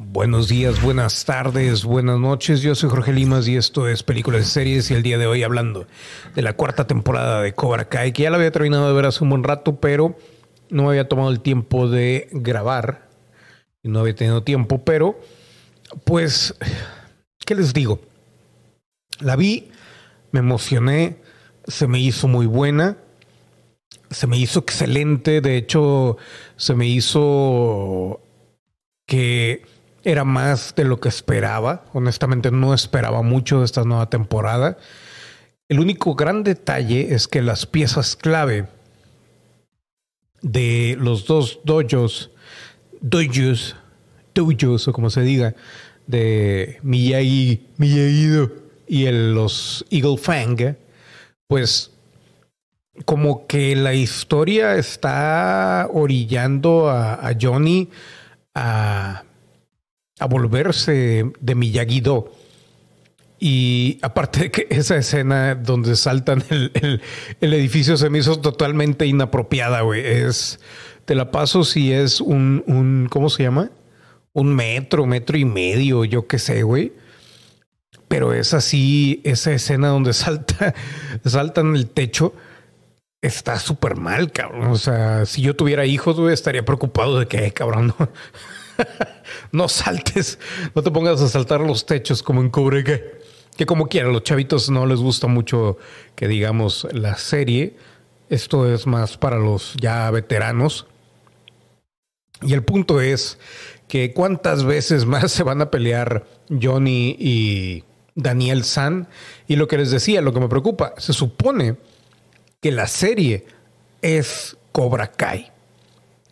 [0.00, 2.62] Buenos días, buenas tardes, buenas noches.
[2.62, 5.42] Yo soy Jorge Limas y esto es Películas y Series y el día de hoy
[5.42, 5.88] hablando
[6.36, 9.24] de la cuarta temporada de Cobra Kai, que ya la había terminado de ver hace
[9.24, 10.16] un buen rato, pero
[10.70, 13.08] no había tomado el tiempo de grabar
[13.82, 15.18] y no había tenido tiempo, pero
[16.04, 16.54] pues,
[17.44, 18.00] ¿qué les digo?
[19.18, 19.68] La vi,
[20.30, 21.16] me emocioné,
[21.66, 22.98] se me hizo muy buena,
[24.10, 26.18] se me hizo excelente, de hecho,
[26.54, 28.20] se me hizo
[29.04, 29.64] que
[30.04, 31.84] era más de lo que esperaba.
[31.92, 34.78] Honestamente no esperaba mucho de esta nueva temporada.
[35.68, 38.68] El único gran detalle es que las piezas clave
[40.40, 42.30] de los dos dojos,
[43.00, 43.76] dojos,
[44.34, 45.54] dojos o como se diga,
[46.06, 48.50] de Miyagi, Miyagi
[48.86, 50.76] y el, los Eagle Fang,
[51.46, 51.90] pues
[53.04, 57.90] como que la historia está orillando a Johnny
[58.54, 59.22] a
[60.18, 62.32] a volverse de Miyagi-Do.
[63.40, 67.00] Y aparte de que esa escena donde saltan el,
[67.40, 70.04] edificio se me hizo totalmente inapropiada, güey.
[70.04, 70.58] Es,
[71.04, 73.70] te la paso si es un, un, ¿cómo se llama?
[74.32, 76.92] Un metro, metro y medio, yo qué sé, güey.
[78.08, 80.74] Pero es así, esa escena donde salta,
[81.24, 82.34] saltan el techo,
[83.22, 84.68] está súper mal, cabrón.
[84.68, 88.10] O sea, si yo tuviera hijos, güey, estaría preocupado de que, cabrón, no
[89.52, 90.38] no saltes,
[90.74, 93.20] no te pongas a saltar los techos como en Cobra que,
[93.56, 95.78] que como quiera, los chavitos no les gusta mucho
[96.14, 97.76] que digamos la serie.
[98.30, 100.86] Esto es más para los ya veteranos.
[102.42, 103.38] Y el punto es
[103.88, 107.84] que cuántas veces más se van a pelear Johnny y
[108.14, 109.08] Daniel San.
[109.46, 111.76] Y lo que les decía, lo que me preocupa, se supone
[112.60, 113.46] que la serie
[114.02, 115.50] es Cobra Kai.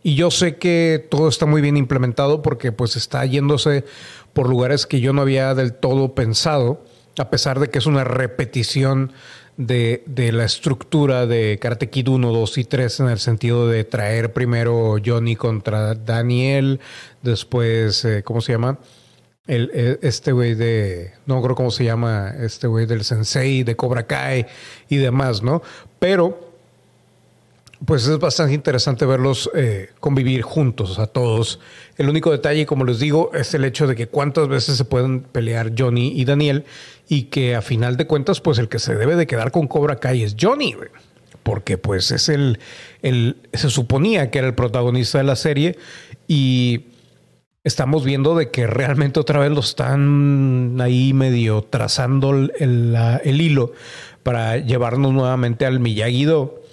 [0.06, 3.84] Y yo sé que todo está muy bien implementado porque pues está yéndose
[4.34, 6.84] por lugares que yo no había del todo pensado,
[7.18, 9.12] a pesar de que es una repetición
[9.56, 14.32] de, la estructura de Karate Kid 1, 2 y 3 en el sentido de traer
[14.32, 16.78] primero Johnny contra Daniel,
[17.22, 18.78] después, eh, ¿cómo se llama?
[19.48, 23.74] El, e, este güey de, no creo cómo se llama, este güey del Sensei, de
[23.74, 24.46] Cobra Kai
[24.88, 25.62] y demás, ¿no?
[25.98, 26.45] Pero
[27.84, 31.60] pues es bastante interesante verlos eh, convivir juntos a todos.
[31.96, 35.20] El único detalle, como les digo, es el hecho de que cuántas veces se pueden
[35.20, 36.64] pelear Johnny y Daniel
[37.08, 39.96] y que a final de cuentas, pues el que se debe de quedar con Cobra
[39.96, 40.74] Kai es Johnny,
[41.42, 42.58] porque pues es el,
[43.02, 45.76] el, se suponía que era el protagonista de la serie
[46.26, 46.86] y
[47.62, 52.52] estamos viendo de que realmente otra vez lo están ahí medio trazando el,
[53.22, 53.72] el hilo
[54.22, 56.65] para llevarnos nuevamente al Miyagi-Do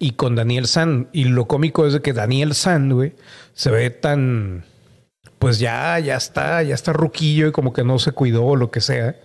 [0.00, 1.08] y con Daniel San.
[1.12, 3.12] Y lo cómico es de que Daniel San, güey,
[3.52, 4.64] se ve tan.
[5.38, 8.72] Pues ya, ya está, ya está ruquillo y como que no se cuidó o lo
[8.72, 9.16] que sea.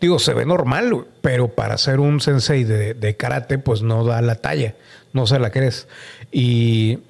[0.00, 4.36] Digo, se ve normal, pero para ser un sensei de, karate, pues no da la
[4.36, 4.76] talla,
[5.12, 5.88] no se la crees.
[6.30, 7.00] Y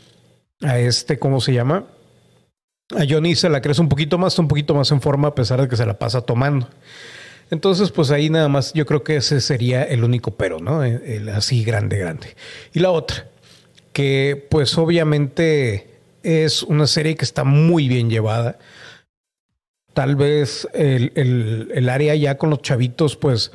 [0.63, 1.85] a este, ¿cómo se llama?
[2.97, 5.61] A Johnny se la crees un poquito más, un poquito más en forma, a pesar
[5.61, 6.69] de que se la pasa tomando.
[7.51, 10.85] Entonces, pues ahí nada más yo creo que ese sería el único pero, ¿no?
[10.85, 12.37] El, así grande, grande.
[12.73, 13.29] Y la otra,
[13.93, 18.59] que pues obviamente es una serie que está muy bien llevada.
[19.95, 23.51] Tal vez el, área ya con los chavitos, pues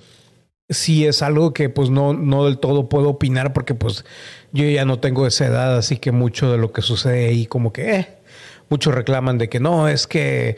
[0.69, 4.05] sí es algo que pues no, no del todo puedo opinar porque pues
[4.51, 7.71] yo ya no tengo esa edad, así que mucho de lo que sucede ahí como
[7.71, 8.07] que, eh,
[8.69, 10.57] muchos reclaman de que no, es que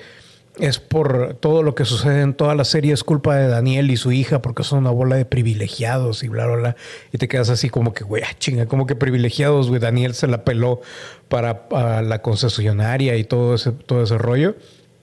[0.60, 3.98] es por todo lo que sucede en toda la serie, es culpa de Daniel y
[3.98, 6.76] su hija, porque son una bola de privilegiados y bla, bla, bla.
[7.12, 9.82] Y te quedas así como que, güey, ah, chinga, como que privilegiados, güey.
[9.82, 10.82] Daniel se la peló
[11.28, 14.56] para, la concesionaria y todo ese, todo ese rollo.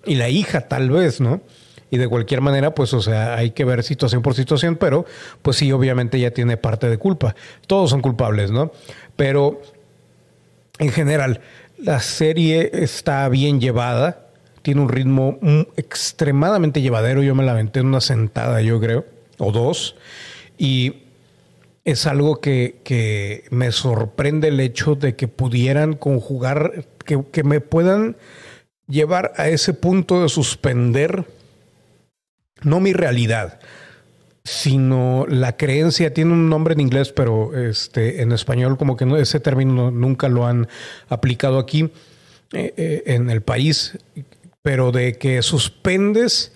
[0.07, 1.43] Y la hija, tal vez, ¿no?
[1.91, 5.05] Y de cualquier manera, pues, o sea, hay que ver situación por situación, pero
[5.43, 7.37] pues sí, obviamente ya tiene parte de culpa.
[7.67, 8.73] Todos son culpables, ¿no?
[9.17, 9.61] Pero
[10.79, 11.41] en general,
[11.79, 14.32] la serie está bien llevada
[14.63, 15.39] tiene un ritmo
[15.77, 17.23] extremadamente llevadero.
[17.23, 19.05] Yo me la aventé en una sentada, yo creo,
[19.39, 19.97] o dos.
[20.57, 21.03] Y
[21.85, 28.17] es algo que, me sorprende el hecho de que pudieran conjugar, que, que, me puedan
[28.87, 31.27] llevar a ese punto de suspender
[32.63, 33.59] no mi realidad,
[34.45, 36.15] sino la creencia.
[36.15, 40.29] Tiene un nombre en inglés, pero este, en español como que no, ese término nunca
[40.29, 40.69] lo han
[41.09, 41.91] aplicado aquí
[42.53, 43.99] eh, eh, en el país
[44.63, 46.53] pero de que suspendes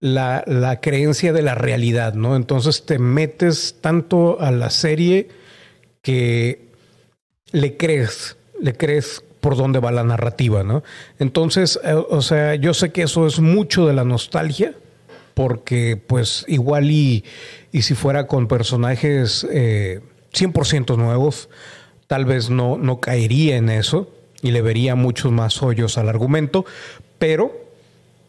[0.00, 2.36] la, creencia de la realidad, ¿no?
[2.36, 5.28] Entonces te metes tanto a la serie
[6.02, 6.68] que
[7.52, 10.82] le crees, le crees por dónde va la narrativa, ¿no?
[11.18, 14.74] Entonces, eh, o sea, yo sé que eso es mucho de la nostalgia,
[15.34, 17.24] porque pues igual y,
[17.72, 20.00] y si fuera con personajes eh,
[20.32, 21.48] 100% nuevos,
[22.06, 24.10] tal vez no, no caería en eso
[24.42, 26.66] y le vería muchos más hoyos al argumento,
[27.26, 27.58] pero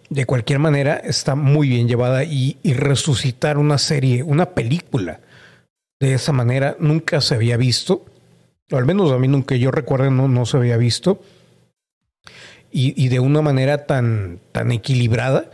[0.10, 5.20] de cualquier manera está muy bien llevada y, resucitar una serie, una película
[6.00, 8.06] de esa manera nunca se había visto,
[8.72, 11.20] o al menos a mí nunca yo recuerdo no, no se había visto,
[12.72, 15.52] y, y, de una manera tan, tan equilibrada,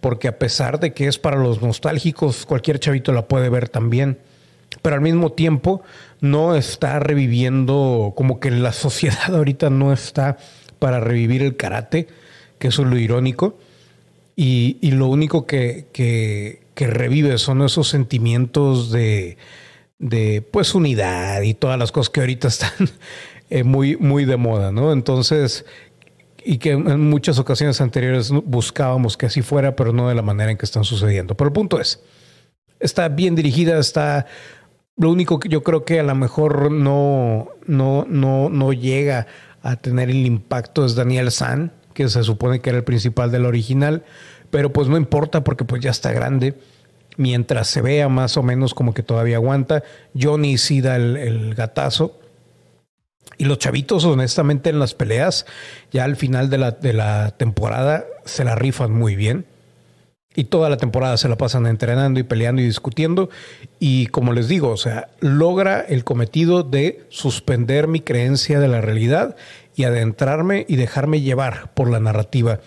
[0.00, 4.20] porque a pesar de que es para los nostálgicos, cualquier chavito la puede ver también,
[4.80, 5.82] pero al mismo tiempo
[6.20, 10.36] no está reviviendo, como que la sociedad ahorita no está
[10.78, 12.06] para revivir el karate,
[12.58, 13.58] que eso es lo irónico,
[14.34, 19.38] y, y lo único que, que, que revive son esos sentimientos de
[19.98, 22.70] de pues unidad y todas las cosas que ahorita están
[23.50, 24.92] eh, muy, muy de moda, ¿no?
[24.92, 25.64] Entonces,
[26.44, 30.50] y que en muchas ocasiones anteriores buscábamos que así fuera, pero no de la manera
[30.50, 31.36] en que están sucediendo.
[31.36, 32.02] Pero el punto es,
[32.80, 34.26] está bien dirigida, está...
[34.98, 39.26] Lo único que yo creo que a lo mejor no, no, no, no llega
[39.60, 43.46] a tener el impacto es Daniel San, que se supone que era el principal del
[43.46, 44.04] original,
[44.50, 46.54] pero pues no importa porque pues ya está grande
[47.16, 49.82] mientras se vea más o menos como que todavía aguanta.
[50.14, 52.20] Johnny sí da el, gatazo.
[53.38, 55.46] Y los chavitos, honestamente, en las peleas,
[55.90, 59.46] ya al final de la, de la temporada, se la rifan muy bien.
[60.34, 63.30] Y toda la temporada se la pasan entrenando y peleando y discutiendo.
[63.78, 68.82] Y como les digo, o sea, logra el cometido de suspender mi creencia de la
[68.82, 69.34] realidad
[69.76, 72.58] y adentrarme y dejarme llevar por la narrativa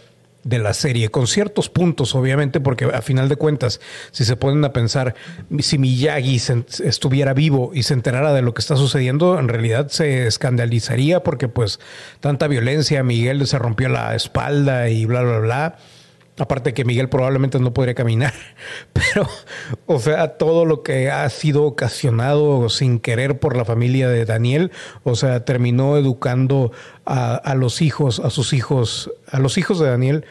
[0.43, 4.63] de la serie, con ciertos puntos, obviamente, porque a final de cuentas, si se ponen
[4.63, 5.15] a pensar,
[5.59, 9.89] si Miyagi se, estuviera vivo y se enterara de lo que está sucediendo, en realidad
[9.89, 11.79] se escandalizaría porque pues
[12.21, 15.77] tanta violencia, Miguel se rompió la espalda y bla, bla, bla.
[16.39, 18.33] Aparte que Miguel probablemente no podría caminar,
[18.93, 19.27] pero,
[19.85, 24.71] o sea, todo lo que ha sido ocasionado sin querer por la familia de Daniel,
[25.03, 26.71] o sea, terminó educando
[27.05, 30.25] a, los hijos, a sus hijos, a los hijos de Daniel,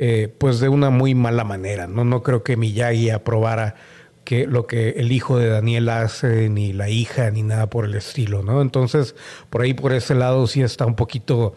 [0.00, 1.86] eh, pues de una muy mala manera.
[1.86, 3.76] No, no creo que Miyagi aprobara
[4.24, 7.94] que lo que el hijo de Daniel hace, ni la hija, ni nada por el
[7.94, 8.62] estilo, ¿no?
[8.62, 9.14] Entonces,
[9.48, 11.54] por ahí, por ese lado, sí está un poquito.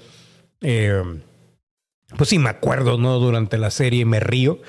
[0.61, 1.01] Eh,
[2.17, 3.19] pues sí me acuerdo, ¿no?
[3.19, 4.59] Durante la serie me río,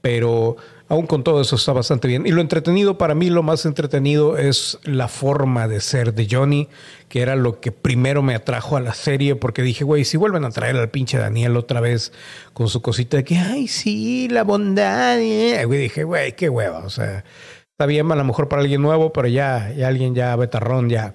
[0.00, 0.56] pero
[0.88, 2.26] aún con todo eso está bastante bien.
[2.26, 6.68] Y lo entretenido, para mí lo más entretenido es la forma de ser de Johnny,
[7.08, 10.44] que era lo que primero me atrajo a la serie, porque dije, güey, si vuelven
[10.44, 12.12] a traer al pinche Daniel otra vez
[12.52, 15.64] con su cosita de que, ay, sí, la bondad, eh".
[15.64, 17.24] güey, dije, güey, qué hueva, o sea,
[17.70, 21.14] está bien, a lo mejor para alguien nuevo, pero ya, ya alguien ya betarrón, ya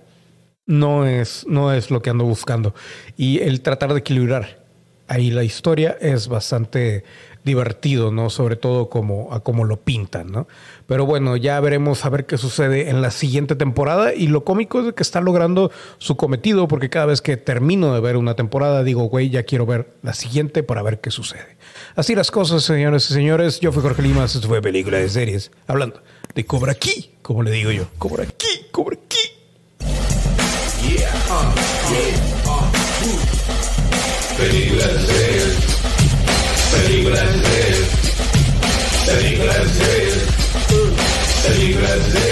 [0.66, 2.74] no es, no es lo que ando buscando.
[3.18, 4.61] Y el tratar de equilibrar
[5.12, 7.04] ahí la historia es bastante
[7.44, 8.30] divertido, ¿no?
[8.30, 10.48] Sobre todo como, a como lo pintan, ¿no?
[10.88, 14.80] Pero bueno, ya veremos a ver qué sucede en la siguiente temporada y lo cómico
[14.80, 18.84] es que está logrando su cometido porque cada vez que termino de ver una temporada
[18.84, 21.58] digo, güey, ya quiero ver la siguiente para ver qué sucede.
[21.96, 23.60] Así las cosas, señores y señores.
[23.60, 26.02] Yo fui Jorge Limas, esto fue Película de Series, hablando
[26.36, 27.88] de Cobra aquí, como le digo yo.
[27.98, 29.18] Cobra aquí, Cobra aquí.
[30.81, 31.54] Yeah, uh,
[31.92, 33.40] yeah, uh,
[34.41, 35.55] Películas de series.
[36.71, 37.88] Películas de series.
[39.05, 40.17] Películas de series.
[41.45, 42.31] Películas de